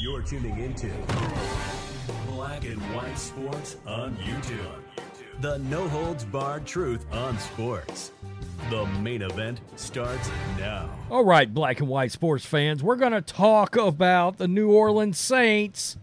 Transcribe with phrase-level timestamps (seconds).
[0.00, 0.90] You're tuning into
[2.28, 4.80] Black and White Sports on YouTube.
[5.40, 8.12] The no holds barred truth on sports.
[8.70, 10.88] The main event starts now.
[11.10, 15.18] All right, black and white sports fans, we're going to talk about the New Orleans
[15.18, 15.98] Saints.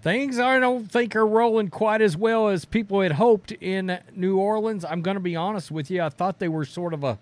[0.00, 4.38] Things I don't think are rolling quite as well as people had hoped in New
[4.38, 4.84] Orleans.
[4.84, 6.02] I'm going to be honest with you.
[6.02, 7.18] I thought they were sort of a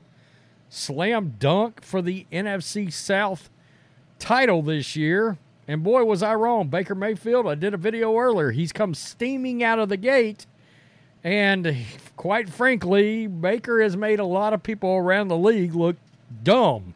[0.69, 3.51] slam dunk for the NFC South
[4.19, 5.39] title this year.
[5.69, 6.69] And boy, was I wrong.
[6.69, 8.53] Baker Mayfield, I did a video earlier.
[8.53, 10.47] He's come steaming out of the gate.
[11.25, 11.77] And
[12.17, 15.97] quite frankly, Baker has made a lot of people around the league look
[16.45, 16.95] dumb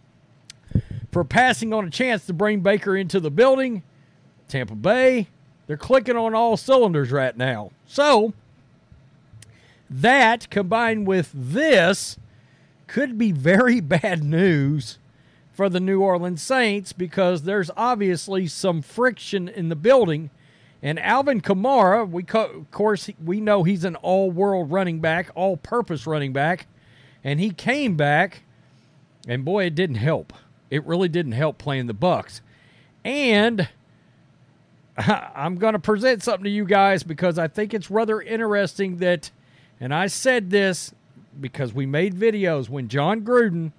[1.11, 3.83] for passing on a chance to bring Baker into the building.
[4.47, 5.27] Tampa Bay,
[5.67, 7.73] they're clicking on all cylinders right now.
[7.87, 8.33] So,
[9.89, 12.17] that combined with this
[12.87, 14.99] could be very bad news
[15.61, 20.31] for the New Orleans Saints because there's obviously some friction in the building.
[20.81, 26.07] And Alvin Kamara, we co- of course we know he's an all-world running back, all-purpose
[26.07, 26.67] running back,
[27.23, 28.43] and he came back,
[29.29, 30.33] and boy, it didn't help.
[30.71, 32.41] It really didn't help playing the Bucks.
[33.05, 33.69] And
[34.97, 39.31] I'm going to present something to you guys because I think it's rather interesting that,
[39.79, 40.95] and I said this
[41.39, 43.73] because we made videos when Jon Gruden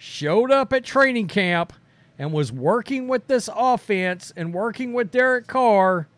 [0.00, 1.74] showed up at training camp
[2.18, 6.08] and was working with this offense and working with Derek Carr,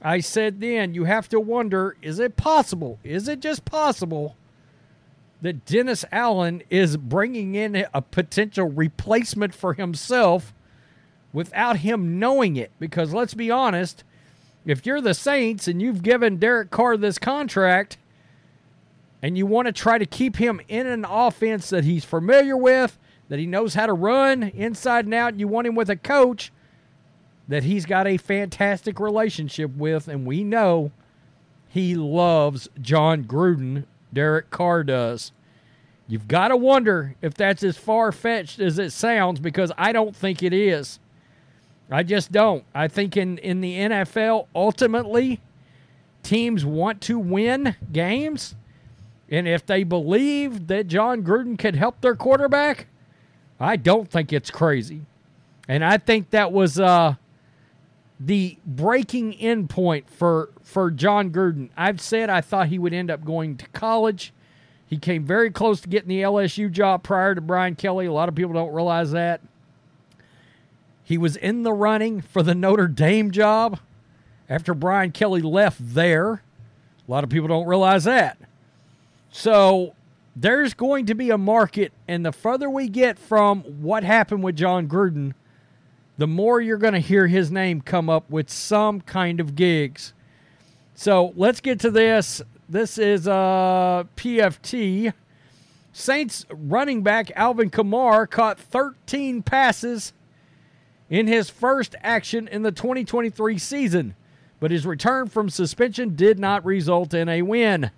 [0.00, 2.98] I said then, you have to wonder is it possible?
[3.04, 4.36] Is it just possible
[5.42, 10.54] that Dennis Allen is bringing in a potential replacement for himself
[11.30, 12.72] without him knowing it?
[12.80, 14.02] Because let's be honest,
[14.64, 17.98] if you're the Saints and you've given Derek Carr this contract,
[19.24, 22.98] and you want to try to keep him in an offense that he's familiar with,
[23.30, 26.52] that he knows how to run inside and out, you want him with a coach
[27.48, 30.92] that he's got a fantastic relationship with, and we know
[31.70, 33.86] he loves Jon Gruden.
[34.12, 35.32] Derek Carr does.
[36.06, 40.14] You've got to wonder if that's as far fetched as it sounds because I don't
[40.14, 41.00] think it is.
[41.90, 42.64] I just don't.
[42.74, 45.40] I think in, in the NFL, ultimately,
[46.22, 48.54] teams want to win games.
[49.34, 52.86] And if they believe that Jon Gruden could help their quarterback,
[53.58, 55.06] I don't think it's crazy.
[55.66, 57.16] And I think that was uh,
[58.20, 61.70] the breaking in point for, for Jon Gruden.
[61.76, 64.32] I've said I thought he would end up going to college.
[64.86, 68.06] He came very close to getting the LSU job prior to Brian Kelly.
[68.06, 69.40] A lot of people don't realize that.
[71.02, 73.80] He was in the running for the Notre Dame job
[74.48, 76.34] after Brian Kelly left there.
[77.08, 78.38] A lot of people don't realize that.
[79.36, 79.94] So
[80.36, 84.54] there's going to be a market, and the further we get from what happened with
[84.54, 85.32] Jon Gruden,
[86.16, 90.14] the more you're going to hear his name come up with some kind of gigs.
[90.94, 92.42] So let's get to this.
[92.68, 95.12] This is uh, PFT.
[95.92, 100.12] Saints running back Alvin Kamara caught 13 passes
[101.10, 104.14] in his first action in the 2023 season,
[104.60, 107.90] but his return from suspension did not result in a win.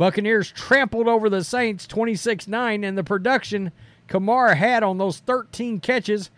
[0.00, 3.70] Buccaneers trampled over the Saints 26 9, and the production
[4.08, 6.30] Kamara had on those 13 catches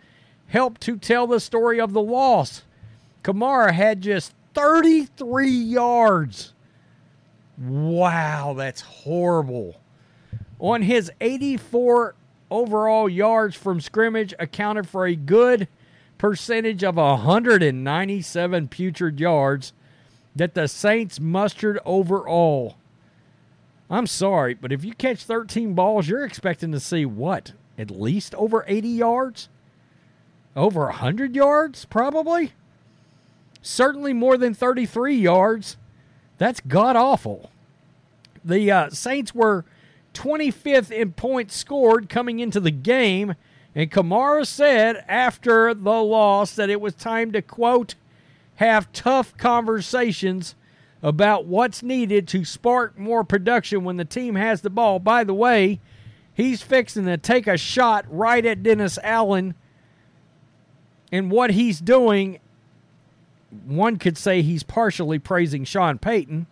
[0.47, 2.63] helped to tell the story of the loss.
[3.23, 6.51] Kamara had just 33 yards.
[7.57, 9.79] Wow, that's horrible.
[10.59, 12.15] On his 84
[12.51, 15.69] overall yards from scrimmage, accounted for a good
[16.17, 19.71] percentage of 197 putrid yards
[20.35, 22.75] that the Saints mustered overall.
[23.93, 27.53] I'm sorry, but if you catch 13 balls, you're expecting to see what?
[27.77, 29.49] At least over 80 yards?
[30.55, 32.53] Over 100 yards, probably?
[33.61, 35.77] Certainly more than 33 yards.
[36.39, 37.51] That's god awful.
[38.43, 39.63] The uh, Saints were
[40.15, 43.35] 25th in points scored coming into the game,
[43.75, 47.93] and Kamara said after the loss that it was time to, quote,
[48.55, 50.55] have tough conversations
[51.03, 54.97] about what's needed to spark more production when the team has the ball.
[54.99, 55.79] By the way,
[56.33, 59.53] he's fixing to take a shot right at Dennis Allen
[61.13, 62.39] And what he's doing,
[63.65, 66.47] one could say he's partially praising Sean Payton.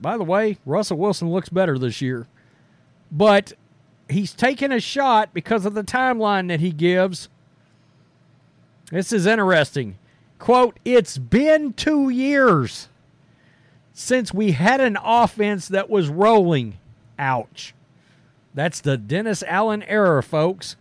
[0.00, 2.26] By the way, Russell Wilson looks better this year.
[3.12, 3.52] But
[4.08, 7.28] he's taking a shot because of the timeline that he gives.
[8.90, 9.98] This is interesting.
[10.40, 12.88] Quote, it's been two years
[13.92, 16.78] since we had an offense that was rolling.
[17.18, 17.74] Ouch.
[18.54, 20.76] That's the Dennis Allen error, folks.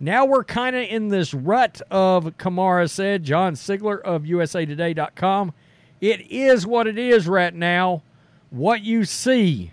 [0.00, 5.52] Now we're kind of in this rut of, Kamara said, John Sigler of USAToday.com.
[6.00, 8.02] It is what it is right now.
[8.50, 9.72] What you see.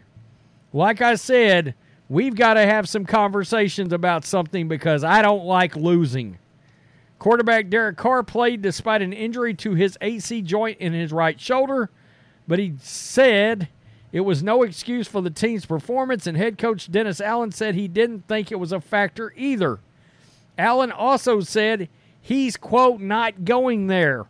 [0.72, 1.74] Like I said,
[2.08, 6.38] we've got to have some conversations about something because I don't like losing.
[7.18, 11.90] Quarterback Derek Carr played despite an injury to his AC joint in his right shoulder,
[12.50, 13.70] but he said
[14.12, 17.88] it was no excuse for the team's performance, and head coach Dennis Allen said he
[17.88, 19.80] didn't think it was a factor either.
[20.58, 21.88] Allen also said
[22.20, 24.26] he's, quote, not going there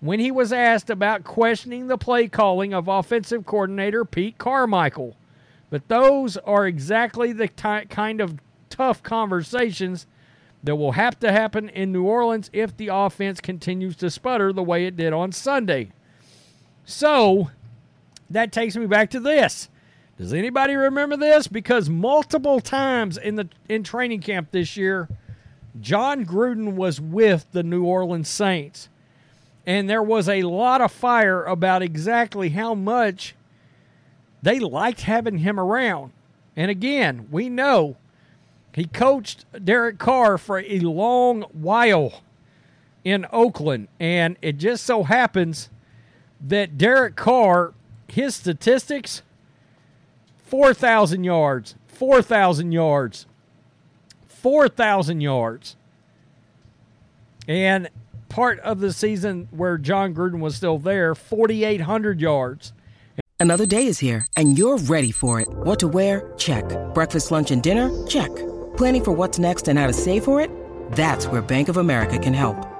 [0.00, 5.16] when he was asked about questioning the play calling of offensive coordinator Pete Carmichael.
[5.70, 10.08] But those are exactly the kind of tough conversations
[10.64, 14.62] that will have to happen in New Orleans if the offense continues to sputter the
[14.64, 15.92] way it did on Sunday.
[16.84, 17.50] So
[18.30, 19.68] that takes me back to this.
[20.18, 21.46] Does anybody remember this?
[21.46, 25.08] Because multiple times in the in training camp this year,
[25.80, 28.88] Jon Gruden was with the New Orleans Saints.
[29.66, 33.34] And there was a lot of fire about exactly how much
[34.42, 36.12] they liked having him around.
[36.56, 37.96] And again, we know
[38.74, 42.22] he coached Derek Carr for a long while
[43.04, 43.88] in Oakland.
[43.98, 45.70] And it just so happens
[46.40, 47.74] that Derek Carr,
[48.12, 49.22] his statistics
[50.44, 53.26] 4,000 yards, 4,000 yards,
[54.26, 55.76] 4,000 yards.
[57.46, 57.88] And
[58.28, 62.72] part of the season where Jon Gruden was still there, 4,800 yards.
[63.38, 65.48] Another day is here, and you're ready for it.
[65.48, 66.32] What to wear?
[66.36, 66.64] Check.
[66.94, 67.90] Breakfast, lunch, and dinner?
[68.06, 68.34] Check.
[68.76, 70.50] Planning for what's next and how to save for it?
[70.92, 72.79] That's where Bank of America can help.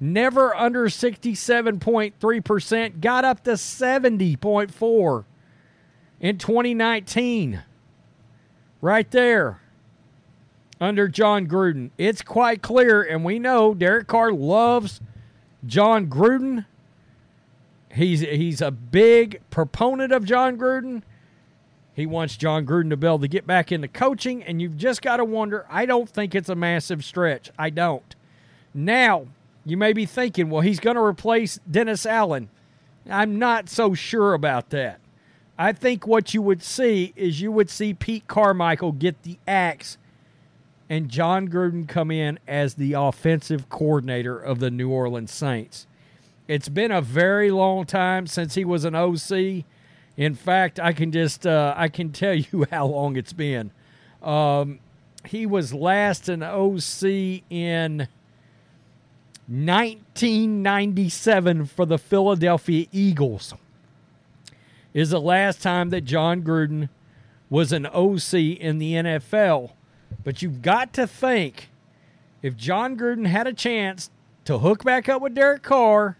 [0.00, 5.24] Never under 67.3%, got up to 70.4
[6.20, 7.62] in 2019.
[8.80, 9.60] Right there
[10.80, 11.90] under Jon Gruden.
[11.98, 15.00] It's quite clear, and we know Derek Carr loves
[15.66, 16.64] Jon Gruden.
[17.92, 21.02] He's he's a big proponent of Jon Gruden.
[21.92, 25.02] He wants Jon Gruden to be able to get back into coaching, and you've just
[25.02, 25.66] got to wonder.
[25.68, 27.50] I don't think it's a massive stretch.
[27.58, 28.14] I don't.
[28.72, 29.26] Now,
[29.64, 32.48] you may be thinking, well, he's going to replace Dennis Allen.
[33.08, 35.00] I'm not so sure about that.
[35.58, 39.98] I think what you would see is you would see Pete Carmichael get the axe
[40.88, 45.86] and Jon Gruden come in as the offensive coordinator of the New Orleans Saints.
[46.48, 49.64] It's been a very long time since he was an OC.
[50.16, 53.70] In fact, I can just uh, I can tell you how long it's been.
[54.20, 54.80] Um,
[55.24, 58.08] he was last an OC in
[59.50, 63.52] 1997 for the Philadelphia Eagles.
[64.94, 66.88] Is the last time that Jon Gruden
[67.48, 69.72] was an OC in the NFL.
[70.22, 71.68] But you've got to think
[72.42, 74.10] if Jon Gruden had a chance
[74.44, 76.16] to hook back up with Derek Carr,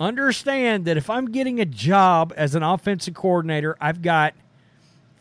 [0.00, 4.34] understand that if I'm getting a job as an offensive coordinator, I've got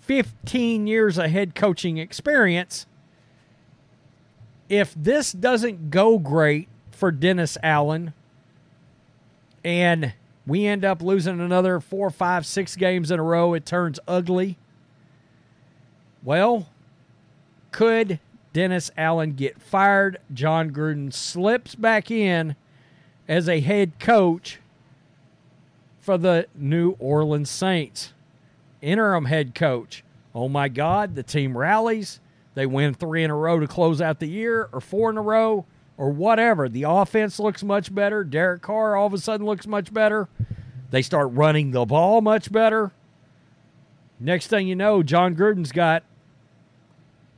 [0.01, 2.87] 15 years of head coaching experience.
[4.69, 8.13] If this doesn't go great for Dennis Allen
[9.63, 10.13] and
[10.47, 14.57] we end up losing another four, five, six games in a row, it turns ugly.
[16.23, 16.69] Well,
[17.71, 18.19] could
[18.53, 20.19] Dennis Allen get fired?
[20.31, 22.55] Jon Gruden slips back in
[23.27, 24.59] as a head coach
[25.99, 28.13] for the New Orleans Saints.
[28.83, 30.03] Interim head coach.
[30.35, 32.19] Oh my God, the team rallies.
[32.53, 35.21] They win three in a row to close out the year, or four in a
[35.21, 35.65] row,
[35.97, 36.67] or whatever.
[36.67, 38.23] The offense looks much better.
[38.23, 40.27] Derek Carr all of a sudden looks much better.
[40.91, 42.91] They start running the ball much better.
[44.19, 46.03] Next thing you know, Jon Gruden's got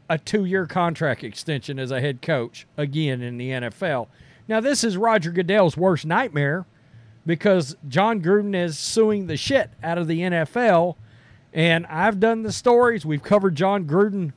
[0.10, 4.08] a two year contract extension as a head coach again in the NFL.
[4.48, 6.66] Now, this is Roger Goodell's worst nightmare
[7.26, 10.96] because Jon Gruden is suing the shit out of the NFL.
[11.54, 13.06] And I've done the stories.
[13.06, 14.34] We've covered Jon Gruden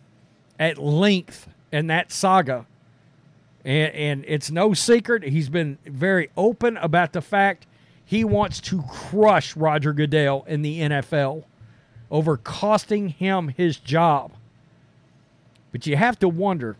[0.59, 2.67] at length in that saga.
[3.65, 5.23] And, and it's no secret.
[5.23, 7.67] He's been very open about the fact
[8.05, 11.45] he wants to crush Roger Goodell in the NFL
[12.11, 14.33] over costing him his job.
[15.71, 16.77] But you have to wonder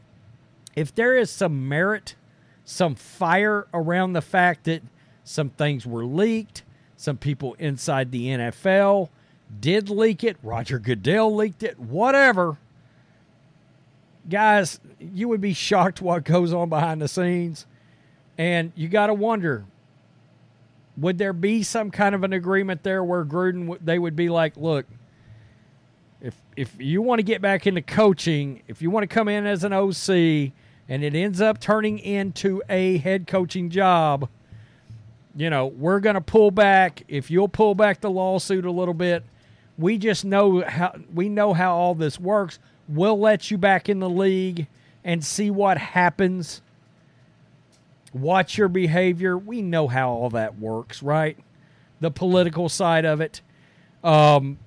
[0.75, 2.17] if there is some merit,
[2.65, 4.83] some fire around the fact that
[5.23, 6.65] some things were leaked,
[6.97, 9.09] some people inside the NFL
[9.61, 12.59] did leak it, Roger Goodell leaked it, whatever.
[14.29, 17.67] Guys, you would be shocked what goes on behind the scenes.
[18.39, 19.65] And you got to wonder
[20.97, 24.57] would there be some kind of an agreement there where Gruden they would be like,
[24.57, 24.87] look,
[26.21, 29.47] if if you want to get back into coaching, if you want to come in
[29.47, 30.53] as an OC
[30.89, 34.29] and it ends up turning into a head coaching job,
[35.35, 37.03] you know, we're going to pull back.
[37.09, 39.25] If you'll pull back the lawsuit a little bit,
[39.79, 42.59] we just know how we know how all this works.
[42.91, 44.67] We'll let you back in the league
[45.05, 46.61] and see what happens.
[48.13, 49.39] Watch your behavior.
[49.39, 51.39] We know how all that works, right?
[52.01, 53.43] The political side of it.
[54.03, 54.59] Um,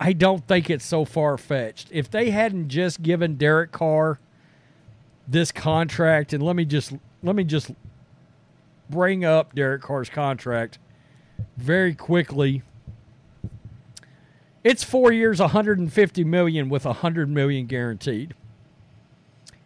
[0.00, 1.88] I don't think it's so far fetched.
[1.92, 4.18] If they hadn't just given Derek Carr
[5.28, 6.92] this contract, and let me just
[7.22, 7.70] let me just
[8.90, 10.78] bring up Derek Carr's contract
[11.56, 12.62] very quickly.
[14.68, 18.34] It's four years, 150 million with 100 million guaranteed,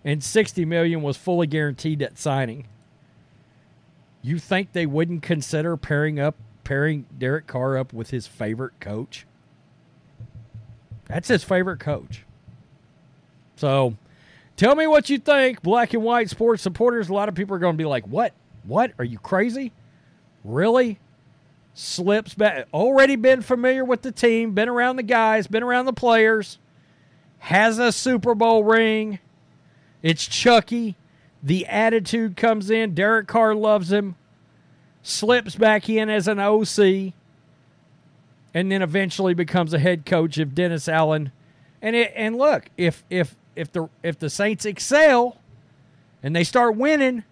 [0.05, 2.69] and 60 million was fully guaranteed at signing.
[4.23, 9.27] You think they wouldn't consider pairing up pairing Derek Carr up with his favorite coach?
[11.07, 12.25] That's his favorite coach.
[13.57, 13.97] So
[14.57, 17.09] tell me what you think, black and white sports supporters.
[17.09, 18.35] A lot of people are going to be like, what?
[18.63, 18.93] What?
[19.01, 19.73] Are you crazy?
[20.45, 21.01] Really?
[21.75, 22.69] Slips back.
[22.73, 26.59] Already been familiar with the team, been around the guys, been around the players,
[27.39, 29.19] has a Super Bowl ring.
[30.03, 30.97] It's Chucky.
[31.43, 32.95] The attitude comes in.
[32.95, 34.17] Derek Carr loves him.
[35.03, 37.15] Slips back in as an OC
[38.55, 41.33] and then eventually becomes a head coach of Dennis Allen.
[41.81, 45.39] And it, and look, if if if the if the Saints excel
[46.23, 47.25] and they start winning,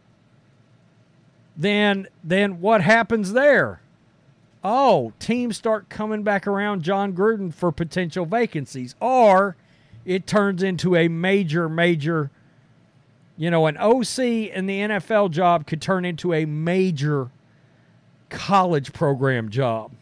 [1.57, 3.81] then then what happens there?
[4.63, 9.57] Oh, teams start coming back around Jon Gruden for potential vacancies, or
[10.05, 12.31] it turns into a major major.
[13.37, 14.19] You know, an OC
[14.53, 17.31] and the NFL job could turn into a major
[18.29, 19.93] college program job.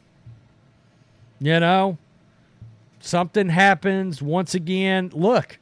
[1.38, 1.98] You know,
[2.98, 5.10] something happens once again.
[5.14, 5.60] Look,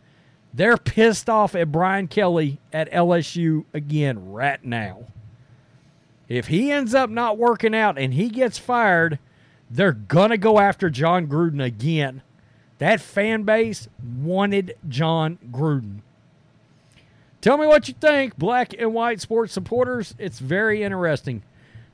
[0.54, 5.04] they're pissed off at Brian Kelly at LSU again right now.
[6.28, 9.18] If he ends up not working out and he gets fired,
[9.70, 12.22] they're going to go after Jon Gruden again.
[12.78, 16.00] That fan base wanted Jon Gruden.
[17.40, 20.14] Tell me what you think, black and white sports supporters.
[20.18, 21.42] It's very interesting.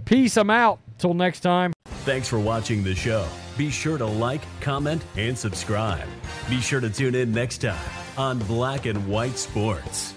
[0.04, 0.36] Peace.
[0.36, 0.80] I'm out.
[0.98, 1.72] Till next time.
[2.04, 3.26] Thanks for watching the show.
[3.58, 6.06] Be sure to like, comment, and subscribe.
[6.48, 10.14] Be sure to tune in next time on Black and White Sports.